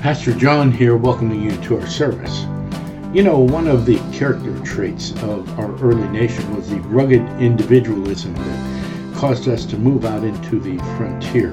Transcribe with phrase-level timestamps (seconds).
[0.00, 2.46] Pastor John here, welcoming you to our service.
[3.12, 8.32] You know, one of the character traits of our early nation was the rugged individualism
[8.32, 11.52] that caused us to move out into the frontier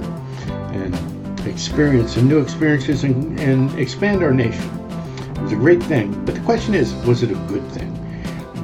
[0.71, 0.96] and
[1.46, 4.69] experience some new experiences and, and expand our nation.
[5.31, 7.93] It was a great thing, but the question is, was it a good thing?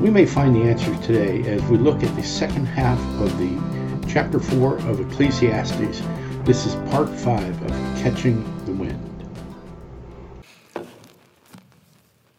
[0.01, 4.07] We may find the answer today as we look at the second half of the
[4.07, 6.01] chapter 4 of Ecclesiastes.
[6.45, 7.69] This is part 5 of
[8.01, 8.72] Catching the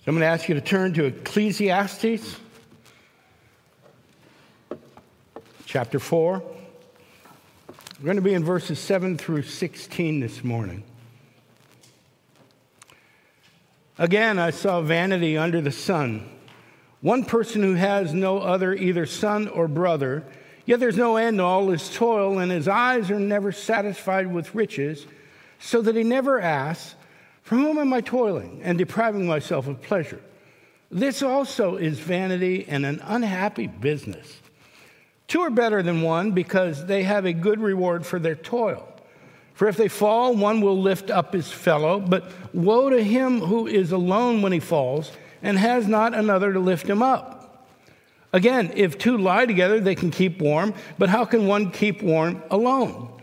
[0.05, 2.37] So I'm going to ask you to turn to Ecclesiastes
[5.65, 6.43] chapter 4.
[8.01, 10.83] We're going to be in verses 7 through 16 this morning.
[13.97, 16.29] Again, I saw vanity under the sun.
[17.01, 20.23] One person who has no other, either son or brother,
[20.67, 24.55] yet there's no end to all his toil, and his eyes are never satisfied with
[24.55, 25.07] riches,
[25.59, 26.95] so that he never asks,
[27.45, 30.21] for whom am I toiling and depriving myself of pleasure?
[30.91, 34.41] This also is vanity and an unhappy business.
[35.29, 38.89] Two are better than one because they have a good reward for their toil.
[39.53, 43.67] For if they fall, one will lift up his fellow, but woe to him who
[43.67, 47.69] is alone when he falls and has not another to lift him up.
[48.33, 52.43] Again, if two lie together, they can keep warm, but how can one keep warm
[52.51, 53.14] alone?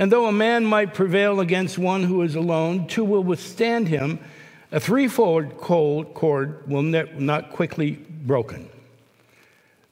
[0.00, 4.18] And though a man might prevail against one who is alone, two will withstand him.
[4.72, 8.70] A threefold cord will not quickly broken.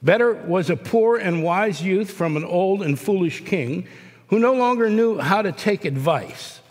[0.03, 3.87] Better was a poor and wise youth from an old and foolish king
[4.29, 6.63] who no longer knew how to take advice.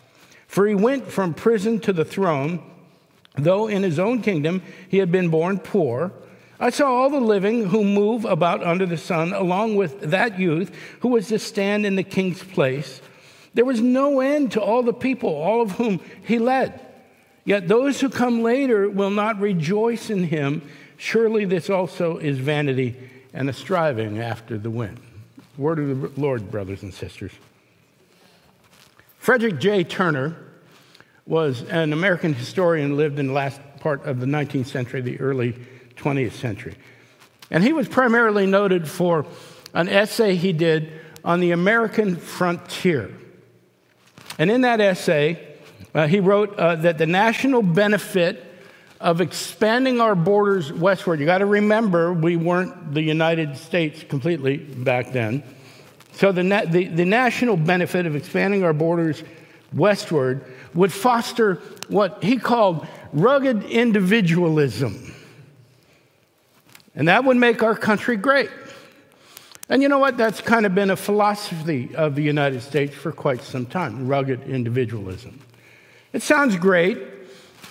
[0.48, 2.60] For he went from prison to the throne,
[3.36, 6.10] though in his own kingdom he had been born poor.
[6.58, 10.74] I saw all the living who move about under the sun, along with that youth
[11.02, 13.00] who was to stand in the king's place.
[13.54, 16.80] There was no end to all the people, all of whom he led.
[17.44, 20.62] Yet those who come later will not rejoice in him.
[20.96, 22.96] Surely this also is vanity
[23.32, 25.00] and a striving after the wind.
[25.56, 27.32] Word of the Lord, brothers and sisters.
[29.18, 29.84] Frederick J.
[29.84, 30.36] Turner
[31.26, 35.54] was an American historian, lived in the last part of the 19th century, the early
[35.96, 36.74] 20th century.
[37.50, 39.26] And he was primarily noted for
[39.74, 40.92] an essay he did
[41.24, 43.12] on the American frontier.
[44.38, 45.44] And in that essay,
[45.94, 48.44] uh, he wrote uh, that the national benefit
[49.00, 54.56] of expanding our borders westward, you got to remember we weren't the United States completely
[54.56, 55.42] back then.
[56.12, 59.22] So, the, na- the, the national benefit of expanding our borders
[59.72, 60.44] westward
[60.74, 61.56] would foster
[61.88, 65.14] what he called rugged individualism.
[66.94, 68.50] And that would make our country great.
[69.68, 70.16] And you know what?
[70.16, 74.48] That's kind of been a philosophy of the United States for quite some time rugged
[74.48, 75.40] individualism.
[76.12, 76.98] It sounds great.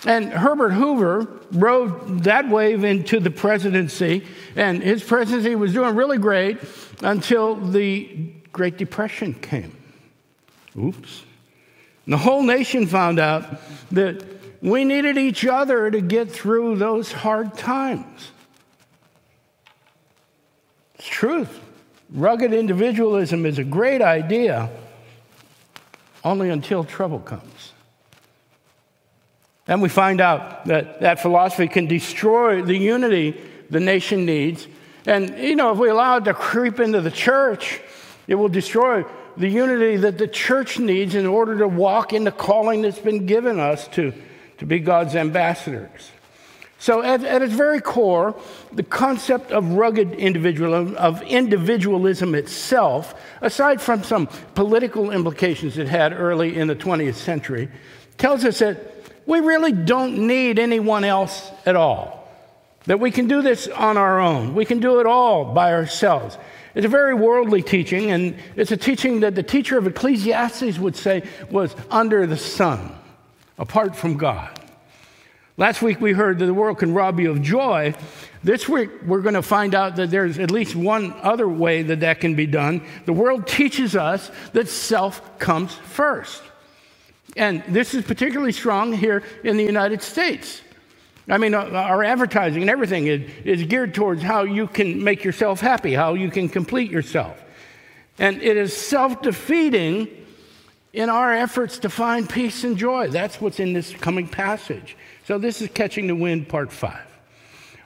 [0.06, 6.18] And Herbert Hoover rode that wave into the presidency, and his presidency was doing really
[6.18, 6.58] great
[7.02, 9.76] until the Great Depression came.
[10.78, 11.22] Oops.
[12.04, 13.60] And the whole nation found out
[13.90, 14.24] that
[14.62, 18.30] we needed each other to get through those hard times.
[20.94, 21.60] It's truth.
[22.10, 24.70] Rugged individualism is a great idea
[26.24, 27.72] only until trouble comes.
[29.66, 33.38] And we find out that that philosophy can destroy the unity
[33.70, 34.66] the nation needs.
[35.06, 37.80] And, you know, if we allow it to creep into the church,
[38.26, 39.04] it will destroy
[39.36, 43.26] the unity that the church needs in order to walk in the calling that's been
[43.26, 44.12] given us to,
[44.58, 46.10] to be God's ambassadors.
[46.80, 48.36] So, at, at, its very core,
[48.72, 56.12] the concept of rugged individualism, of individualism itself, aside from some political implications it had
[56.12, 57.68] early in the 20th century,
[58.16, 58.78] tells us that
[59.26, 62.28] we really don't need anyone else at all.
[62.84, 66.38] That we can do this on our own, we can do it all by ourselves.
[66.76, 70.94] It's a very worldly teaching, and it's a teaching that the teacher of Ecclesiastes would
[70.94, 72.96] say was under the sun,
[73.58, 74.57] apart from God.
[75.58, 77.92] Last week we heard that the world can rob you of joy.
[78.44, 81.98] This week we're going to find out that there's at least one other way that
[81.98, 82.86] that can be done.
[83.06, 86.40] The world teaches us that self comes first.
[87.36, 90.62] And this is particularly strong here in the United States.
[91.28, 95.24] I mean, uh, our advertising and everything is, is geared towards how you can make
[95.24, 97.44] yourself happy, how you can complete yourself.
[98.20, 100.06] And it is self defeating
[100.92, 103.08] in our efforts to find peace and joy.
[103.08, 104.96] That's what's in this coming passage.
[105.24, 107.04] So, this is Catching the Wind, part five.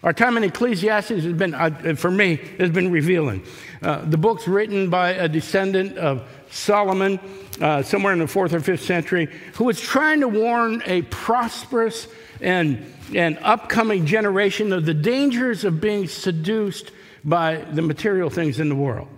[0.03, 3.45] Our time in Ecclesiastes has been, uh, for me, has been revealing.
[3.81, 7.21] Uh, the book's written by a descendant of Solomon,
[7.61, 12.09] uh, somewhere in the fourth or fifth century, who was trying to warn a prosperous
[12.41, 12.85] and,
[13.15, 16.91] and upcoming generation of the dangers of being seduced
[17.25, 19.09] by the material things in the world.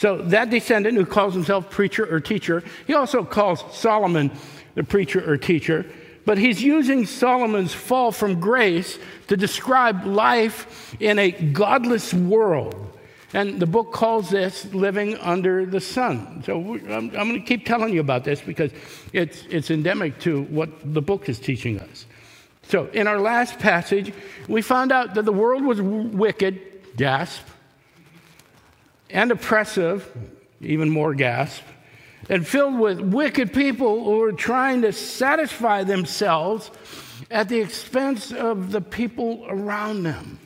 [0.00, 4.30] So, that descendant who calls himself preacher or teacher, he also calls Solomon
[4.74, 5.84] the preacher or teacher,
[6.24, 8.98] but he's using Solomon's fall from grace
[9.28, 12.74] to describe life in a godless world.
[13.34, 16.44] And the book calls this living under the sun.
[16.46, 18.72] So I'm, I'm going to keep telling you about this because
[19.12, 22.06] it's, it's endemic to what the book is teaching us.
[22.62, 24.14] So, in our last passage,
[24.48, 27.42] we found out that the world was wicked, gasp,
[29.12, 30.10] and oppressive,
[30.60, 31.62] even more gasp,
[32.28, 36.70] and filled with wicked people who were trying to satisfy themselves
[37.30, 40.38] at the expense of the people around them.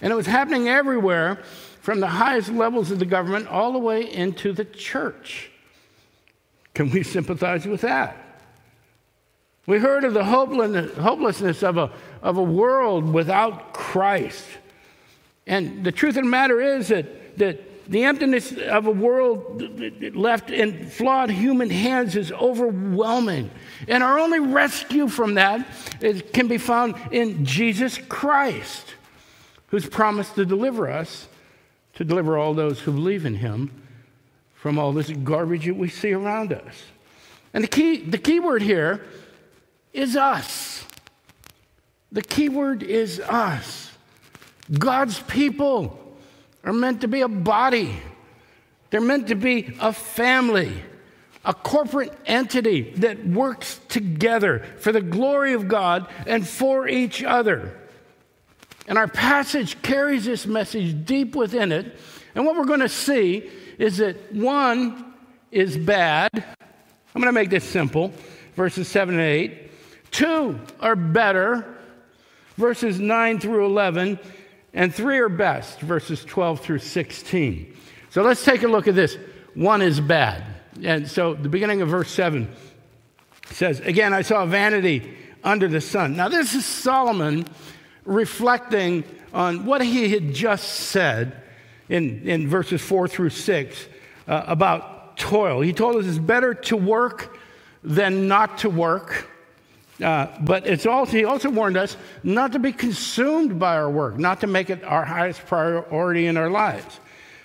[0.00, 1.42] And it was happening everywhere,
[1.80, 5.50] from the highest levels of the government all the way into the church.
[6.74, 8.16] Can we sympathize with that?
[9.66, 11.90] We heard of the hopelessness of a,
[12.22, 14.44] of a world without Christ.
[15.46, 19.62] And the truth of the matter is that, that the emptiness of a world
[20.14, 23.50] left in flawed human hands is overwhelming.
[23.88, 25.66] And our only rescue from that
[26.00, 28.94] is, can be found in Jesus Christ,
[29.68, 31.28] who's promised to deliver us,
[31.94, 33.70] to deliver all those who believe in him
[34.54, 36.84] from all this garbage that we see around us.
[37.54, 39.02] And the key, the key word here
[39.94, 40.84] is us.
[42.12, 43.92] The key word is us.
[44.70, 46.07] God's people
[46.64, 47.96] are meant to be a body,
[48.90, 50.82] they're meant to be a family,
[51.44, 57.78] a corporate entity that works together for the glory of God and for each other.
[58.86, 61.98] And our passage carries this message deep within it.
[62.34, 65.14] And what we're going to see is that one
[65.52, 66.30] is bad.
[66.34, 68.12] I'm going to make this simple
[68.56, 69.70] verses 7 and 8.
[70.10, 71.76] Two are better,
[72.56, 74.18] verses 9 through 11,
[74.72, 77.76] and three are best, verses 12 through 16.
[78.10, 79.16] So let's take a look at this.
[79.54, 80.44] One is bad.
[80.82, 82.48] And so the beginning of verse 7
[83.50, 86.16] says, Again, I saw vanity under the sun.
[86.16, 87.46] Now, this is Solomon
[88.04, 91.42] reflecting on what he had just said
[91.88, 93.88] in, in verses 4 through 6
[94.26, 95.60] uh, about toil.
[95.60, 97.36] He told us it's better to work
[97.82, 99.28] than not to work.
[100.02, 104.16] Uh, but it's also, he also warned us not to be consumed by our work,
[104.16, 107.00] not to make it our highest priority in our lives.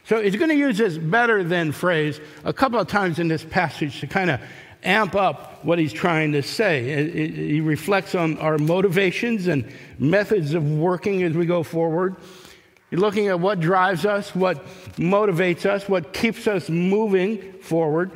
[0.06, 3.44] So he's going to use this better than phrase a couple of times in this
[3.44, 4.42] passage to kind of
[4.84, 7.30] amp up what he's trying to say.
[7.30, 12.18] He reflects on our motivations and methods of working as we go forward.
[12.90, 14.64] He's looking at what drives us, what
[14.98, 18.12] motivates us, what keeps us moving forward,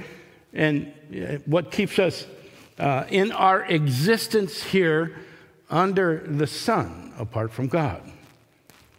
[0.54, 2.28] and uh, what keeps us
[2.80, 5.16] uh, in our existence here
[5.70, 8.02] under the sun apart from God.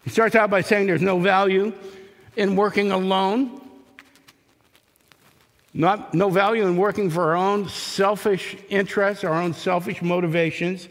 [0.04, 1.72] He starts out by saying there's no value
[2.36, 3.60] in working alone,
[5.75, 10.88] not, no value in working for our own selfish interests, our own selfish motivations.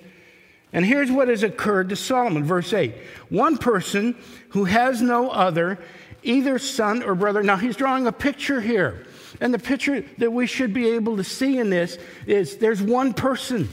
[0.71, 2.93] And here's what has occurred to Solomon, verse 8.
[3.29, 4.15] One person
[4.49, 5.79] who has no other,
[6.23, 7.41] either son or brother.
[7.41, 9.06] Now he's drawing a picture here
[9.39, 13.13] and the picture that we should be able to see in this is there's one
[13.13, 13.69] person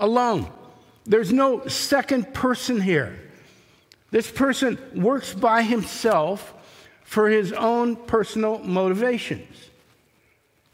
[0.00, 0.46] alone.
[1.04, 3.18] There's no second person here.
[4.10, 6.52] This person works by himself
[7.04, 9.70] for his own personal motivations.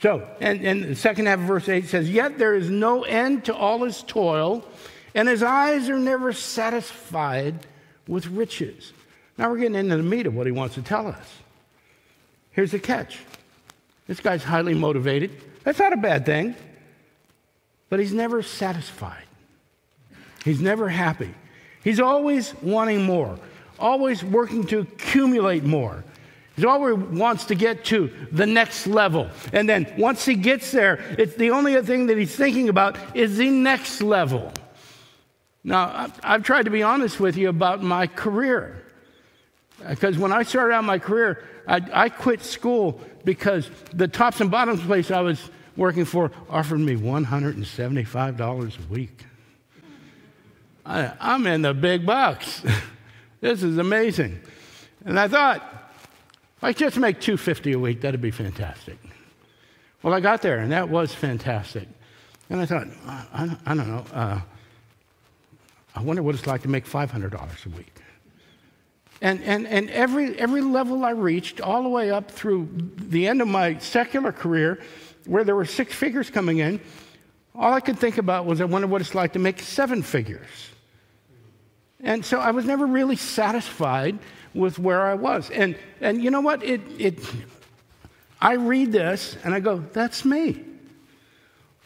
[0.00, 3.44] So, and, and the second half of verse 8 says, Yet there is no end
[3.44, 4.64] to all his toil,
[5.14, 7.66] and his eyes are never satisfied
[8.08, 8.92] with riches.
[9.38, 11.38] Now we're getting into the meat of what he wants to tell us.
[12.50, 13.18] Here's the catch
[14.12, 15.30] this guy's highly motivated.
[15.64, 16.54] That's not a bad thing.
[17.88, 19.24] But he's never satisfied.
[20.44, 21.34] He's never happy.
[21.82, 23.38] He's always wanting more,
[23.78, 26.04] always working to accumulate more.
[26.56, 29.30] He always wants to get to the next level.
[29.54, 33.38] And then once he gets there, it's the only thing that he's thinking about is
[33.38, 34.52] the next level.
[35.64, 38.84] Now, I've tried to be honest with you about my career.
[39.88, 44.50] Because when I started out my career, I, I quit school because the tops and
[44.50, 49.24] bottoms place I was working for offered me $175 a week.
[50.84, 52.62] I, I'm in the big bucks.
[53.40, 54.40] this is amazing.
[55.04, 55.62] And I thought,
[56.56, 58.98] if I just make 250 a week, that'd be fantastic.
[60.02, 61.88] Well, I got there, and that was fantastic.
[62.50, 64.40] And I thought, I, I don't know, uh,
[65.94, 67.94] I wonder what it's like to make $500 a week.
[69.22, 73.40] And, and, and every, every level I reached, all the way up through the end
[73.40, 74.80] of my secular career,
[75.26, 76.80] where there were six figures coming in,
[77.54, 80.48] all I could think about was I wonder what it's like to make seven figures.
[82.00, 84.18] And so I was never really satisfied
[84.54, 85.50] with where I was.
[85.50, 86.64] And, and you know what?
[86.64, 87.20] It, it,
[88.40, 90.64] I read this and I go, that's me.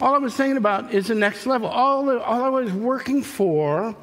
[0.00, 1.68] All I was thinking about is the next level.
[1.68, 3.94] All, all I was working for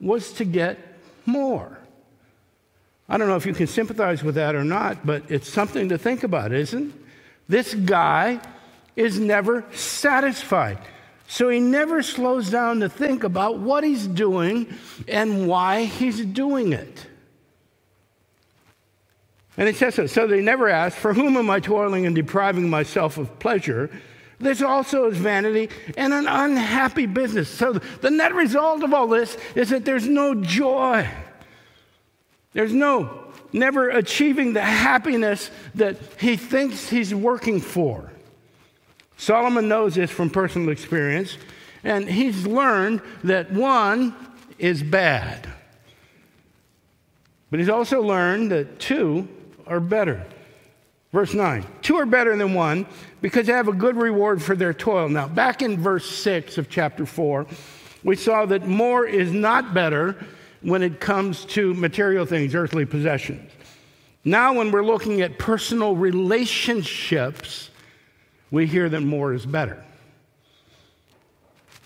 [0.00, 0.78] was to get
[1.26, 1.77] more.
[3.08, 5.98] I don't know if you can sympathize with that or not, but it's something to
[5.98, 6.94] think about, isn't it?
[7.48, 8.40] This guy
[8.94, 10.78] is never satisfied.
[11.28, 14.74] So he never slows down to think about what he's doing
[15.06, 17.06] and why he's doing it.
[19.56, 20.06] And it says so.
[20.06, 23.90] So they never ask, For whom am I toiling and depriving myself of pleasure?
[24.40, 27.48] This also is vanity and an unhappy business.
[27.48, 31.08] So the net result of all this is that there's no joy.
[32.58, 33.08] There's no
[33.52, 38.10] never achieving the happiness that he thinks he's working for.
[39.16, 41.38] Solomon knows this from personal experience,
[41.84, 44.12] and he's learned that one
[44.58, 45.48] is bad.
[47.52, 49.28] But he's also learned that two
[49.64, 50.26] are better.
[51.12, 52.86] Verse 9 Two are better than one
[53.20, 55.08] because they have a good reward for their toil.
[55.08, 57.46] Now, back in verse 6 of chapter 4,
[58.02, 60.16] we saw that more is not better
[60.62, 63.50] when it comes to material things, earthly possessions.
[64.24, 67.70] Now, when we're looking at personal relationships,
[68.50, 69.84] we hear that more is better.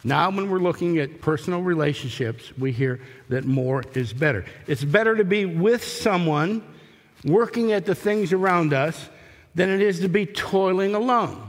[0.04, 4.44] Now, when we're looking at personal relationships, we hear that more is better.
[4.66, 6.62] It's better to be with someone
[7.24, 9.08] working at the things around us
[9.54, 11.48] than it is to be toiling alone.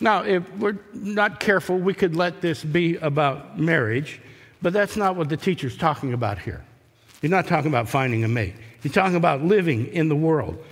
[0.00, 4.20] Now, if we're not careful, we could let this be about marriage,
[4.62, 6.64] but that's not what the teacher's talking about here.
[7.20, 10.62] He's not talking about finding a mate, he's talking about living in the world.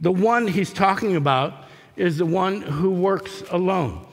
[0.00, 1.54] The one he's talking about
[1.96, 4.04] is the one who works alone,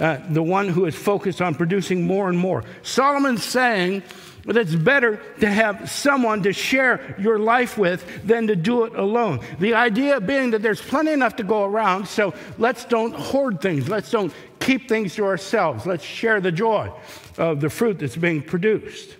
[0.00, 2.64] uh, the one who is focused on producing more and more.
[2.82, 4.02] Solomon's saying
[4.46, 8.94] that it's better to have someone to share your life with than to do it
[8.94, 9.40] alone.
[9.60, 13.88] The idea being that there's plenty enough to go around, so let's don't hoard things.
[13.88, 15.86] Let's don't keep things to ourselves.
[15.86, 16.92] Let's share the joy
[17.38, 19.16] of the fruit that's being produced.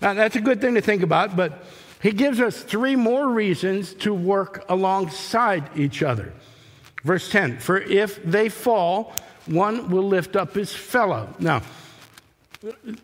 [0.00, 1.64] Now, that's a good thing to think about, but
[2.02, 6.32] he gives us three more reasons to work alongside each other.
[7.04, 9.12] Verse 10 For if they fall,
[9.46, 11.34] one will lift up his fellow.
[11.38, 11.62] Now,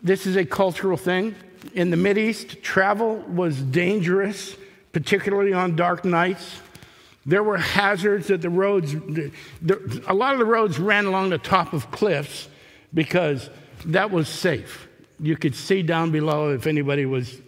[0.03, 1.35] this is a cultural thing
[1.73, 4.55] in the Mideast, travel was dangerous,
[4.91, 6.61] particularly on dark nights.
[7.25, 9.31] There were hazards that the roads, the,
[10.07, 12.47] a lot of the roads ran along the top of cliffs
[12.93, 13.49] because
[13.85, 14.87] that was safe.
[15.19, 17.41] You could see down below if anybody was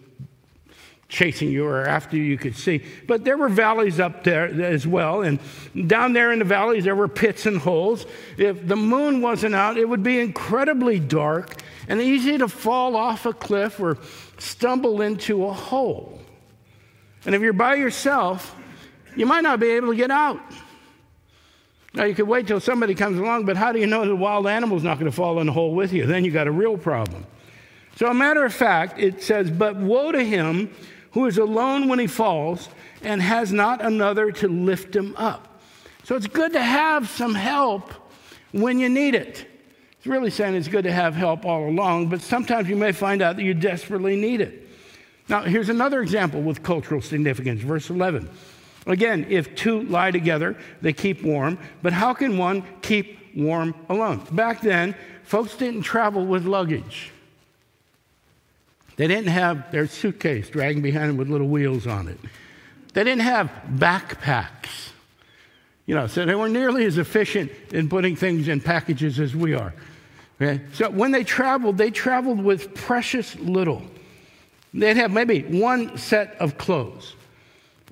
[1.12, 2.84] chasing you or after you, you could see.
[3.06, 5.22] But there were valleys up there as well.
[5.22, 5.40] And
[5.88, 8.06] down there in the valleys, there were pits and holes.
[8.38, 13.26] If the moon wasn't out, it would be incredibly dark and easy to fall off
[13.26, 13.98] a cliff or
[14.40, 16.20] stumble into a hole.
[17.26, 18.56] And if you're by yourself,
[19.16, 20.40] you might not be able to get out.
[21.94, 24.48] Now, you could wait till somebody comes along, but how do you know the wild
[24.48, 26.06] animal's not going to fall in the hole with you?
[26.06, 27.26] Then you got a real problem.
[27.98, 30.74] So, a matter of fact, it says, But woe to him
[31.12, 32.70] who is alone when he falls
[33.04, 35.60] and has not another to lift him up.
[36.04, 37.92] So, it's good to have some help
[38.54, 39.46] when you need it.
[39.98, 43.22] It's really saying it's good to have help all along, but sometimes you may find
[43.22, 44.68] out that you desperately need it.
[45.28, 48.30] Now, here's another example with cultural significance, verse 11.
[48.88, 54.26] Again, if two lie together, they keep warm, but how can one keep warm alone?
[54.32, 57.12] Back then, folks didn't travel with luggage.
[58.96, 62.20] They didn't have their suitcase dragging behind them with little wheels on it.
[62.94, 64.92] They didn't have backpacks.
[65.86, 69.54] You know, so they weren't nearly as efficient in putting things in packages as we
[69.54, 69.74] are.
[70.40, 70.62] Okay?
[70.74, 73.84] So when they traveled, they traveled with precious little.
[74.74, 77.16] They'd have maybe one set of clothes.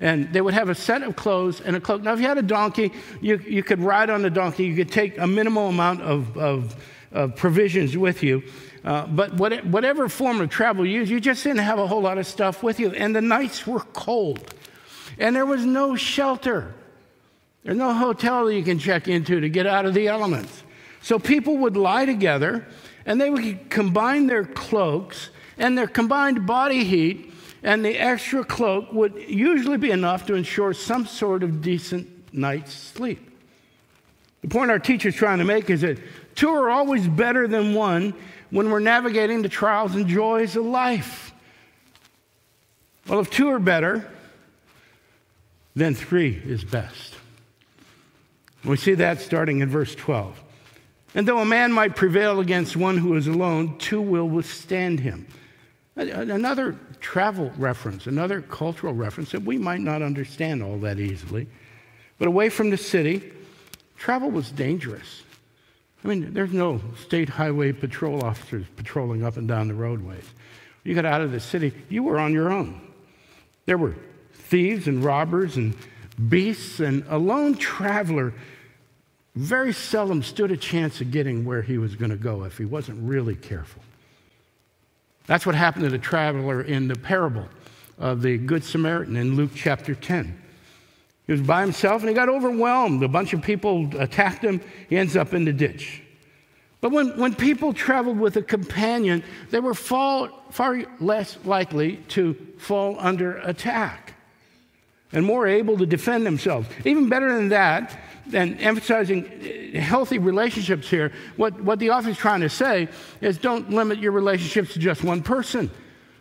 [0.00, 2.02] And they would have a set of clothes and a cloak.
[2.02, 4.64] Now, if you had a donkey, you, you could ride on the donkey.
[4.64, 6.74] You could take a minimal amount of, of,
[7.12, 8.42] of provisions with you.
[8.82, 12.00] Uh, but what, whatever form of travel you used, you just didn't have a whole
[12.00, 12.90] lot of stuff with you.
[12.92, 14.54] And the nights were cold.
[15.18, 16.74] And there was no shelter.
[17.62, 20.62] There's no hotel that you can check into to get out of the elements.
[21.02, 22.66] So people would lie together
[23.04, 28.92] and they would combine their cloaks and their combined body heat, and the extra cloak
[28.92, 33.26] would usually be enough to ensure some sort of decent night's sleep.
[34.42, 35.98] The point our teacher's trying to make is that
[36.34, 38.14] two are always better than one
[38.50, 41.32] when we're navigating the trials and joys of life.
[43.06, 44.08] Well, if two are better,
[45.74, 47.14] then three is best.
[48.64, 50.42] We see that starting in verse 12.
[51.14, 55.26] And though a man might prevail against one who is alone, two will withstand him.
[55.96, 61.46] Another travel reference, another cultural reference that we might not understand all that easily.
[62.18, 63.32] But away from the city,
[63.96, 65.22] travel was dangerous.
[66.04, 70.24] I mean, there's no state highway patrol officers patrolling up and down the roadways.
[70.84, 72.80] You got out of the city, you were on your own.
[73.66, 73.94] There were
[74.32, 75.76] thieves and robbers and
[76.28, 78.32] beasts, and a lone traveler
[79.34, 82.64] very seldom stood a chance of getting where he was going to go if he
[82.64, 83.82] wasn't really careful.
[85.30, 87.46] That's what happened to the traveler in the parable
[88.00, 90.36] of the Good Samaritan in Luke chapter 10.
[91.28, 93.00] He was by himself and he got overwhelmed.
[93.04, 94.60] A bunch of people attacked him.
[94.88, 96.02] He ends up in the ditch.
[96.80, 102.34] But when, when people traveled with a companion, they were far, far less likely to
[102.58, 104.14] fall under attack
[105.12, 106.66] and more able to defend themselves.
[106.84, 107.96] Even better than that,
[108.34, 112.88] and emphasizing uh, healthy relationships here, what, what the author is trying to say
[113.20, 115.70] is don't limit your relationships to just one person.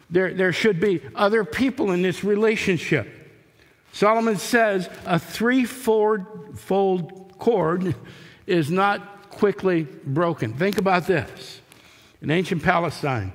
[0.09, 3.07] There, there should be other people in this relationship.
[3.91, 6.23] Solomon says a threefold
[7.37, 7.95] cord
[8.45, 10.53] is not quickly broken.
[10.53, 11.61] Think about this.
[12.21, 13.31] In ancient Palestine,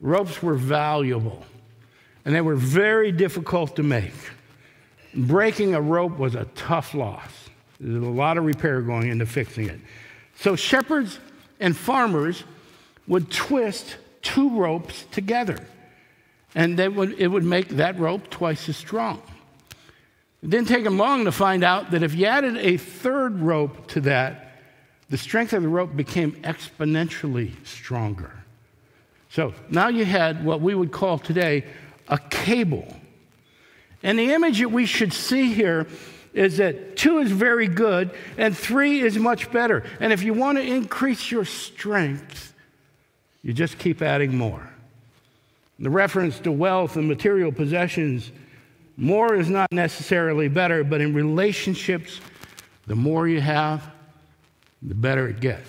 [0.00, 1.44] ropes were valuable
[2.24, 4.12] and they were very difficult to make.
[5.14, 7.39] Breaking a rope was a tough loss.
[7.80, 9.80] There's a lot of repair going into fixing it.
[10.36, 11.18] So shepherds
[11.58, 12.44] and farmers
[13.06, 15.58] would twist two ropes together,
[16.54, 19.22] and would, it would make that rope twice as strong.
[20.42, 23.88] It didn't take them long to find out that if you added a third rope
[23.88, 24.58] to that,
[25.08, 28.32] the strength of the rope became exponentially stronger.
[29.30, 31.64] So now you had what we would call today
[32.08, 32.96] a cable.
[34.02, 35.86] And the image that we should see here
[36.32, 39.84] is that two is very good and three is much better.
[39.98, 42.54] And if you want to increase your strength,
[43.42, 44.68] you just keep adding more.
[45.78, 48.30] The reference to wealth and material possessions,
[48.96, 52.20] more is not necessarily better, but in relationships,
[52.86, 53.90] the more you have,
[54.82, 55.68] the better it gets.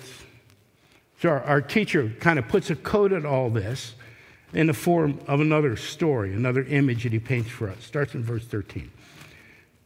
[1.20, 3.94] So our, our teacher kind of puts a code at all this
[4.52, 7.82] in the form of another story, another image that he paints for us.
[7.84, 8.90] Starts in verse 13.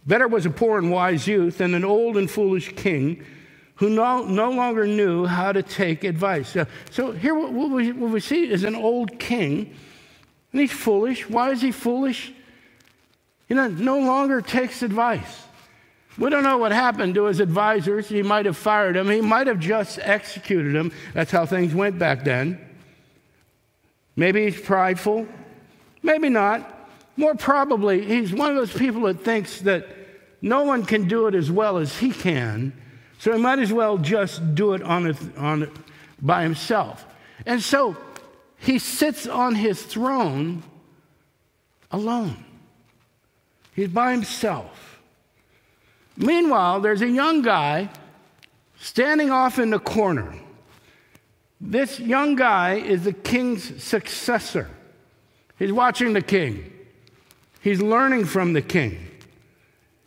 [0.06, 3.24] Better was a poor and wise youth than an old and foolish king
[3.76, 6.48] who no, no longer knew how to take advice.
[6.50, 9.74] So, so here, what we, what we see is an old king,
[10.52, 11.28] and he's foolish.
[11.28, 12.32] Why is he foolish?
[13.48, 15.42] He no longer takes advice.
[16.18, 18.08] We don't know what happened to his advisors.
[18.08, 19.10] He might have fired him.
[19.10, 20.90] He might have just executed him.
[21.12, 22.58] That's how things went back then.
[24.16, 25.26] Maybe he's prideful.
[26.02, 26.75] Maybe not.
[27.16, 29.86] More probably, he's one of those people that thinks that
[30.42, 32.72] no one can do it as well as he can,
[33.18, 35.70] so he might as well just do it on, it, on it
[36.20, 37.06] by himself.
[37.46, 37.96] And so
[38.58, 40.62] he sits on his throne
[41.90, 42.44] alone.
[43.74, 45.00] He's by himself.
[46.16, 47.90] Meanwhile, there's a young guy
[48.78, 50.34] standing off in the corner.
[51.60, 54.68] This young guy is the king's successor.
[55.58, 56.72] He's watching the king.
[57.66, 58.96] He's learning from the king.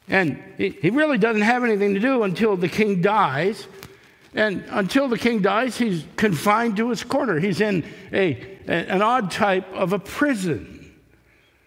[0.07, 3.67] And he really doesn't have anything to do until the king dies.
[4.33, 7.37] And until the king dies, he's confined to his corner.
[7.37, 10.89] He's in a, an odd type of a prison.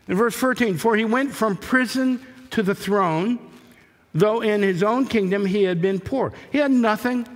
[0.08, 3.38] In verse 14, for he went from prison to the throne,
[4.14, 6.32] though in his own kingdom he had been poor.
[6.52, 7.28] He had nothing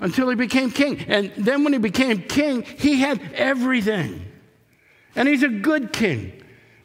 [0.00, 1.02] until he became king.
[1.08, 4.22] And then when he became king, he had everything.
[5.16, 6.41] And he's a good king.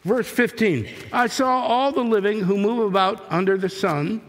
[0.07, 4.21] Verse 15 I saw all the living who move about under the sun,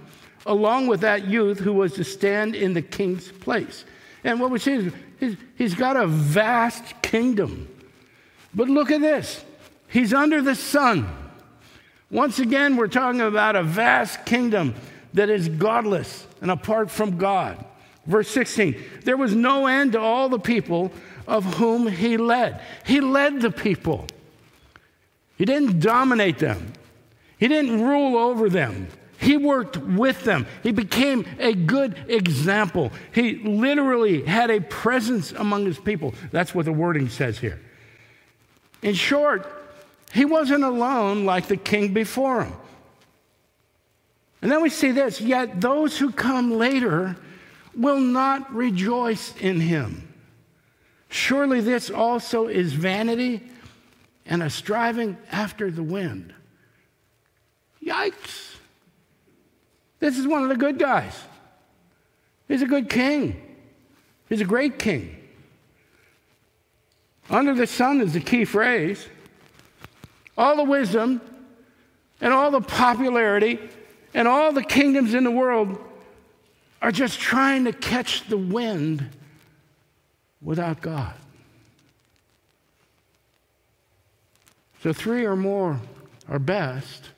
[0.44, 3.84] along with that youth who was to stand in the king's place.
[4.24, 7.68] And what we see is he's, got a vast kingdom.
[8.52, 9.44] But look at this
[9.86, 11.08] he's under the sun.
[12.10, 14.74] Once again, we're talking about a vast kingdom
[15.14, 17.64] that is godless and apart from God.
[18.04, 20.90] Verse 16 There was no end to all the people
[21.28, 22.60] of whom he led.
[22.84, 24.08] He led the people.
[25.38, 26.72] He didn't dominate them,
[27.38, 28.88] He didn't rule over them.
[29.20, 30.46] He worked with them.
[30.62, 32.92] He became a good example.
[33.12, 36.14] He literally had a presence among his people.
[36.30, 37.60] That's what the wording says here.
[38.80, 39.44] In short,
[40.12, 42.52] he wasn't alone like the king before him.
[44.40, 47.16] And then we see this yet those who come later
[47.74, 50.14] will not rejoice in him.
[51.08, 53.42] Surely this also is vanity
[54.28, 56.34] and a striving after the wind.
[57.84, 58.56] Yikes.
[59.98, 61.18] This is one of the good guys.
[62.46, 63.40] He's a good king.
[64.28, 65.16] He's a great king.
[67.30, 69.06] Under the sun is the key phrase.
[70.36, 71.20] All the wisdom
[72.20, 73.58] and all the popularity
[74.14, 75.78] and all the kingdoms in the world
[76.80, 79.08] are just trying to catch the wind
[80.40, 81.14] without God.
[84.82, 85.80] So, three or more
[86.28, 87.10] are best.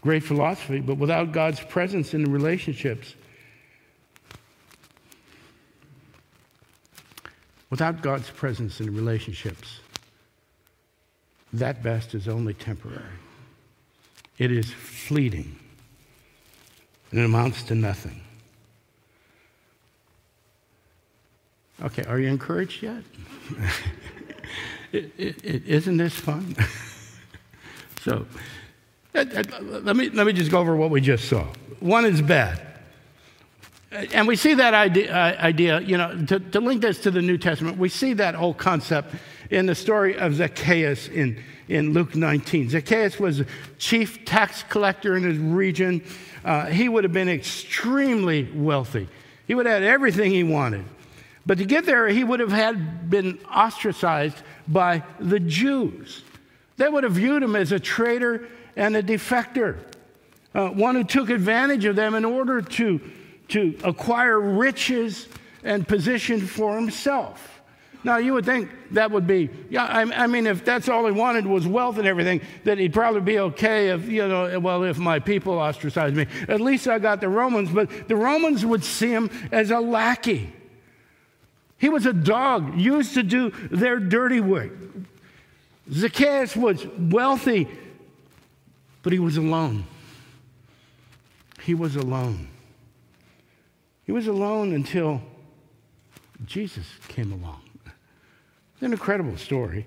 [0.00, 3.14] Great philosophy, but without God's presence in the relationships,
[7.70, 9.80] without God's presence in the relationships,
[11.52, 13.02] that best is only temporary.
[14.38, 15.56] It is fleeting
[17.10, 18.20] and it amounts to nothing.
[21.82, 23.02] Okay, are you encouraged yet?
[24.92, 26.56] it, it, isn't this fun?
[28.02, 28.26] so,
[29.14, 31.46] uh, uh, let me, let me just go over what we just saw.
[31.80, 32.64] One is bad.
[33.90, 37.22] And we see that idea, uh, idea you know, to, to link this to the
[37.22, 39.14] New Testament, we see that whole concept
[39.50, 42.70] in the story of Zacchaeus in, in Luke 19.
[42.70, 43.42] Zacchaeus was
[43.78, 46.02] chief tax collector in his region.
[46.44, 49.08] Uh, he would have been extremely wealthy.
[49.46, 50.84] He would have had everything he wanted.
[51.46, 54.36] But to get there, he would have had been ostracized
[54.68, 56.22] by the Jews.
[56.76, 59.78] They would have viewed him as a traitor and a defector,
[60.54, 63.00] uh, one who took advantage of them in order to,
[63.48, 65.28] to acquire riches
[65.64, 67.58] and position for himself.
[68.04, 71.12] Now, you would think that would be, yeah, I, I, mean, if that's all he
[71.12, 74.98] wanted was wealth and everything, that he'd probably be okay if, you know, well, if
[74.98, 76.26] my people ostracize me.
[76.46, 80.52] At least I got the Romans, but the Romans would see him as a lackey.
[81.78, 84.72] He was a dog used to do their dirty work.
[85.90, 87.68] Zacchaeus was wealthy,
[89.02, 89.84] but he was alone.
[91.62, 92.48] He was alone.
[94.04, 95.22] He was alone until
[96.44, 97.62] Jesus came along.
[97.84, 99.86] It's an incredible story.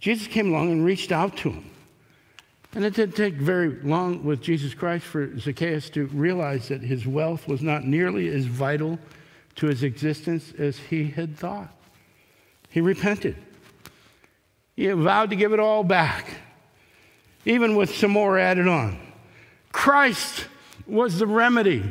[0.00, 1.70] Jesus came along and reached out to him.
[2.74, 7.06] And it didn't take very long with Jesus Christ for Zacchaeus to realize that his
[7.06, 8.98] wealth was not nearly as vital
[9.56, 11.74] to his existence as he had thought.
[12.70, 13.36] He repented.
[14.76, 16.26] He vowed to give it all back,
[17.44, 18.98] even with some more added on.
[19.72, 20.46] Christ
[20.86, 21.84] was the remedy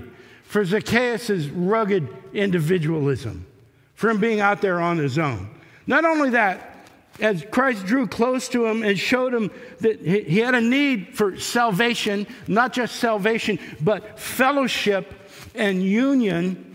[0.43, 3.45] for Zacchaeus' rugged individualism,
[3.93, 5.49] for him being out there on his own.
[5.85, 6.87] Not only that,
[7.19, 11.37] as Christ drew close to him and showed him that he had a need for
[11.37, 15.13] salvation, not just salvation, but fellowship
[15.53, 16.68] and union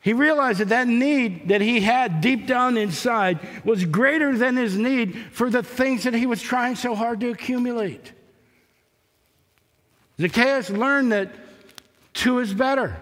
[0.00, 4.76] he realized that that need that he had deep down inside was greater than his
[4.76, 8.12] need for the things that he was trying so hard to accumulate.
[10.18, 11.30] Zacchaeus learned that
[12.14, 12.96] two is better.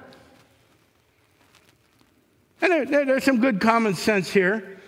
[2.60, 4.80] And there, there, there's some good common sense here.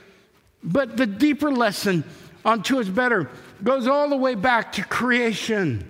[0.63, 2.05] But the deeper lesson
[2.45, 3.31] on two is better
[3.63, 5.90] goes all the way back to creation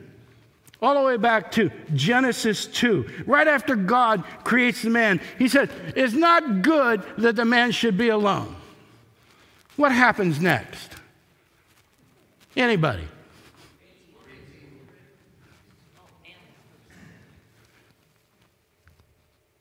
[0.83, 3.25] all the way back to Genesis 2.
[3.27, 7.99] Right after God creates the man, he said, It's not good that the man should
[7.99, 8.57] be alone.
[9.77, 10.95] What happens next?
[12.57, 13.05] Anybody?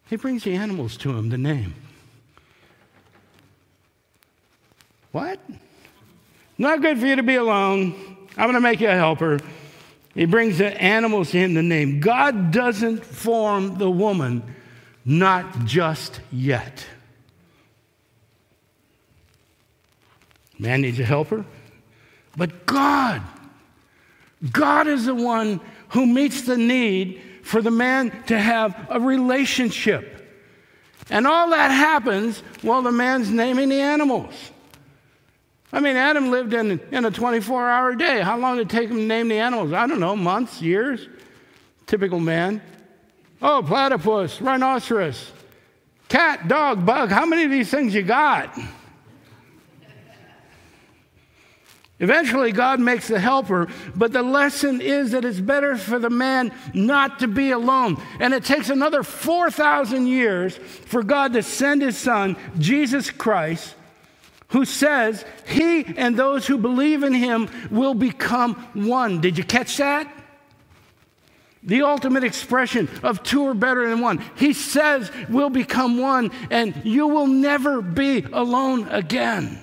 [0.09, 1.75] He brings the animals to him, the name.
[5.11, 5.39] What?
[6.57, 8.17] Not good for you to be alone.
[8.35, 9.39] I'm going to make you a helper.
[10.15, 11.99] He brings the animals in the name.
[11.99, 14.43] God doesn't form the woman,
[15.05, 16.85] not just yet.
[20.57, 21.45] Man needs a helper,
[22.35, 23.21] but God,
[24.51, 30.15] God is the one who meets the need for the man to have a relationship.
[31.09, 34.33] And all that happens while the man's naming the animals.
[35.71, 38.21] I mean, Adam lived in, in a 24 hour day.
[38.21, 39.71] How long did it take him to name the animals?
[39.71, 41.07] I don't know, months, years?
[41.85, 42.61] Typical man.
[43.41, 45.31] Oh, platypus, rhinoceros,
[46.09, 47.09] cat, dog, bug.
[47.09, 48.57] How many of these things you got?
[52.01, 56.53] Eventually, God makes the helper, but the lesson is that it's better for the man
[56.73, 58.01] not to be alone.
[58.21, 63.75] And it takes another 4,000 years for God to send his son, Jesus Christ,
[64.49, 69.21] who says he and those who believe in him will become one.
[69.21, 70.11] Did you catch that?
[71.63, 74.23] the ultimate expression of two are better than one.
[74.35, 79.59] He says we'll become one, and you will never be alone again.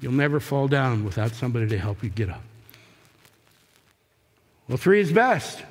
[0.00, 2.42] You'll never fall down without somebody to help you get up.
[4.66, 5.62] Well, three is best.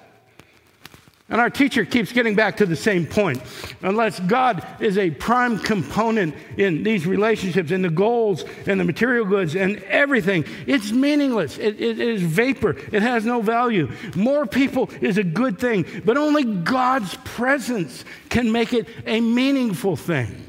[1.31, 3.41] And our teacher keeps getting back to the same point.
[3.83, 9.25] Unless God is a prime component in these relationships, in the goals and the material
[9.25, 11.59] goods and everything, it's meaningless.
[11.59, 12.71] It, it is vapor.
[12.91, 13.91] It has no value.
[14.15, 19.95] More people is a good thing, but only God's presence can make it a meaningful
[19.95, 20.47] thing.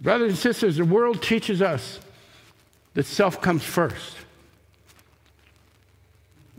[0.00, 1.98] Brothers and sisters, the world teaches us
[2.94, 4.16] that self comes first.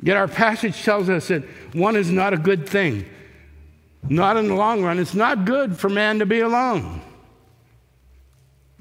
[0.01, 3.05] Yet our passage tells us that one is not a good thing.
[4.07, 4.99] Not in the long run.
[4.99, 7.01] It's not good for man to be alone.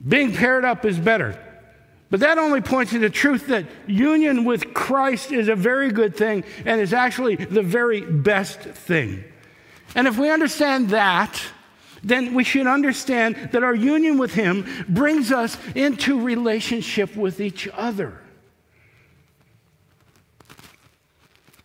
[0.06, 1.42] Being paired up is better.
[2.10, 6.16] But that only points to the truth that union with Christ is a very good
[6.16, 9.24] thing and is actually the very best thing.
[9.94, 11.40] And if we understand that,
[12.04, 17.66] then we should understand that our union with Him brings us into relationship with each
[17.72, 18.20] other.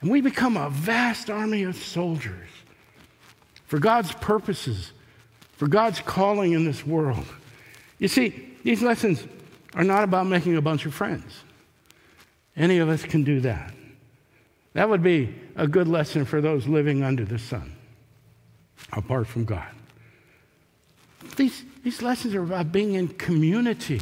[0.02, 2.50] And we become a vast army of soldiers
[3.66, 4.92] for God's purposes,
[5.54, 7.26] for God's calling in this world.
[8.00, 9.24] You see, these lessons
[9.76, 11.44] are not about making a bunch of friends.
[12.58, 13.74] Any of us can do that.
[14.74, 17.74] That would be a good lesson for those living under the sun,
[18.92, 19.68] apart from God.
[21.36, 24.02] These, these lessons are about being in community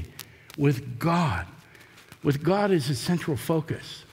[0.57, 1.45] with God,
[2.23, 4.03] with God as a central focus.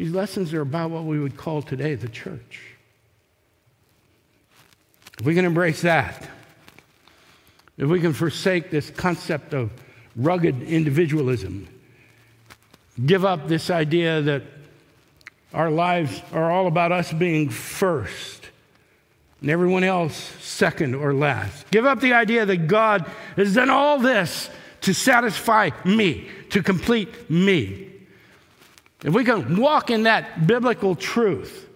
[0.00, 2.62] These lessons are about what we would call today the church.
[5.18, 6.26] If we can embrace that,
[7.76, 9.70] if we can forsake this concept of
[10.16, 11.68] rugged individualism,
[13.04, 14.42] give up this idea that
[15.52, 18.48] our lives are all about us being first
[19.42, 21.70] and everyone else second or last.
[21.70, 23.04] Give up the idea that God
[23.36, 24.48] has done all this
[24.80, 27.90] to satisfy me, to complete me.
[29.02, 31.68] If we can walk in that biblical truth,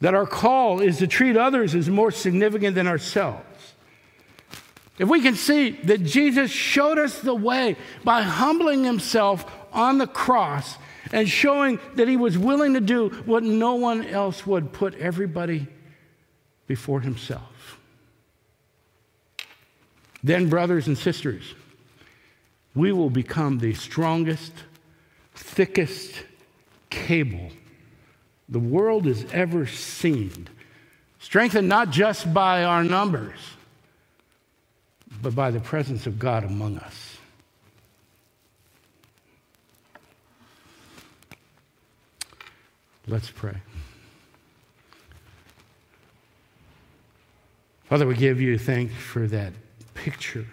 [0.00, 3.44] that our call is to treat others as more significant than ourselves.
[4.98, 10.06] If we can see that Jesus showed us the way by humbling himself on the
[10.06, 10.76] cross
[11.12, 15.66] and showing that he was willing to do what no one else would put everybody
[16.66, 17.78] before himself.
[20.22, 21.54] Then, brothers and sisters,
[22.74, 24.52] we will become the strongest
[25.48, 26.12] thickest
[26.90, 27.50] cable
[28.48, 30.48] the world has ever seen,
[31.18, 33.38] strengthened not just by our numbers,
[35.20, 37.18] but by the presence of God among us.
[43.06, 43.56] Let's pray.
[47.84, 49.52] Father, we give you thanks for that
[49.94, 50.46] picture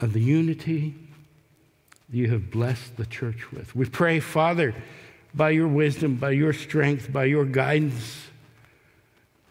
[0.00, 0.94] of the unity
[2.12, 3.74] you have blessed the church with.
[3.74, 4.74] We pray, Father,
[5.34, 8.26] by your wisdom, by your strength, by your guidance,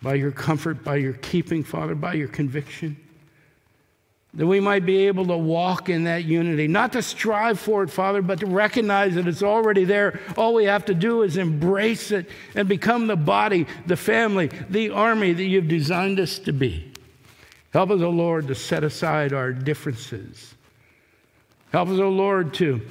[0.01, 2.97] by your comfort, by your keeping, Father, by your conviction,
[4.35, 7.89] that we might be able to walk in that unity, not to strive for it,
[7.89, 10.19] Father, but to recognize that it's already there.
[10.37, 14.91] All we have to do is embrace it and become the body, the family, the
[14.91, 16.93] army that you've designed us to be.
[17.73, 20.53] Help us, O oh Lord, to set aside our differences
[21.71, 22.81] Help us, O Lord, to,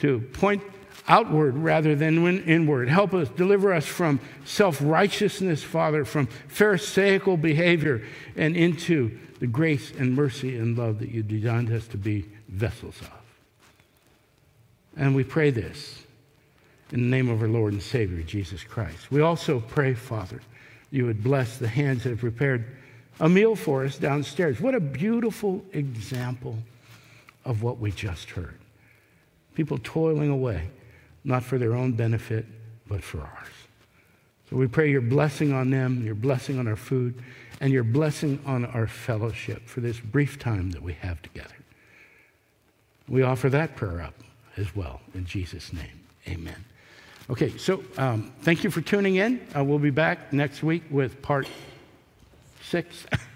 [0.00, 0.62] to point
[1.06, 2.88] outward rather than inward.
[2.88, 8.02] Help us, deliver us from self righteousness, Father, from Pharisaical behavior,
[8.36, 13.00] and into the grace and mercy and love that you designed us to be vessels
[13.00, 13.10] of.
[14.96, 16.02] And we pray this
[16.92, 19.10] in the name of our Lord and Savior, Jesus Christ.
[19.10, 20.40] We also pray, Father,
[20.90, 22.64] you would bless the hands that have prepared
[23.20, 24.60] a meal for us downstairs.
[24.60, 26.58] What a beautiful example
[27.44, 28.58] of what we just heard.
[29.54, 30.68] People toiling away,
[31.22, 32.46] not for their own benefit,
[32.86, 33.48] but for ours.
[34.50, 37.22] So we pray your blessing on them, your blessing on our food,
[37.60, 41.54] and your blessing on our fellowship for this brief time that we have together.
[43.08, 44.14] We offer that prayer up
[44.56, 46.00] as well in Jesus' name.
[46.28, 46.64] Amen.
[47.30, 49.46] Okay, so um, thank you for tuning in.
[49.56, 51.48] Uh, we'll be back next week with part
[52.62, 53.06] six.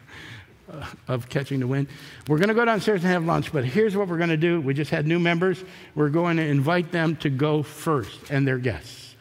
[0.70, 1.88] Uh, of catching the wind.
[2.26, 4.60] We're going to go downstairs and have lunch, but here's what we're going to do.
[4.60, 5.64] We just had new members.
[5.94, 9.14] We're going to invite them to go first and their guests.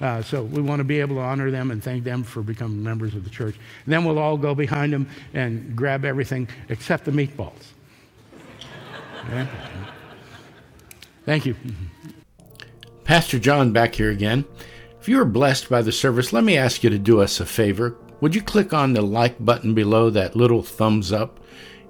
[0.00, 2.80] Uh, so we want to be able to honor them and thank them for becoming
[2.80, 3.56] members of the church.
[3.84, 7.72] And then we'll all go behind them and grab everything except the meatballs.
[11.24, 11.56] Thank you.
[13.02, 14.44] Pastor John back here again.
[15.00, 17.46] If you were blessed by the service, let me ask you to do us a
[17.46, 17.96] favor.
[18.20, 21.40] Would you click on the like button below that little thumbs up?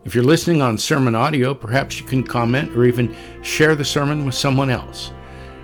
[0.05, 4.25] If you're listening on sermon audio, perhaps you can comment or even share the sermon
[4.25, 5.13] with someone else.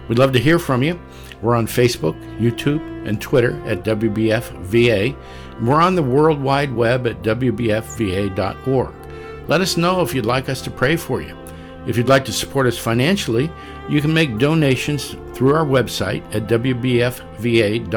[0.09, 1.01] We'd love to hear from you.
[1.43, 5.17] We're on Facebook, YouTube, and Twitter at WBFVA.
[5.63, 8.95] We're on the World Wide Web at WBFVA.org.
[9.49, 11.37] Let us know if you'd like us to pray for you.
[11.87, 13.51] If you'd like to support us financially,
[13.89, 17.89] you can make donations through our website at WBFVA.org.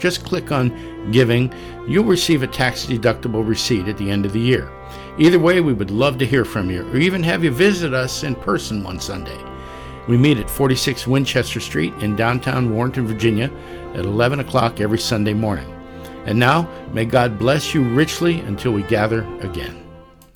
[0.00, 1.54] Just click on Giving.
[1.86, 4.68] You'll receive a tax deductible receipt at the end of the year.
[5.16, 8.24] Either way, we would love to hear from you or even have you visit us
[8.24, 9.38] in person one Sunday.
[10.08, 13.52] We meet at 46 Winchester Street in downtown Warrenton, Virginia
[13.94, 15.72] at 11 o'clock every Sunday morning.
[16.26, 19.89] And now, may God bless you richly until we gather again.